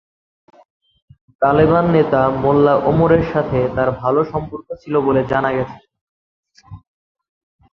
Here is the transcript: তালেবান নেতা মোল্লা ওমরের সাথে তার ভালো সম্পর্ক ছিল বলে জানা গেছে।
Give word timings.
তালেবান 1.41 1.85
নেতা 1.95 2.21
মোল্লা 2.41 2.73
ওমরের 2.89 3.23
সাথে 3.31 3.59
তার 3.75 3.89
ভালো 4.01 4.21
সম্পর্ক 4.31 4.67
ছিল 4.81 4.95
বলে 5.07 5.21
জানা 5.31 5.49
গেছে। 5.57 5.77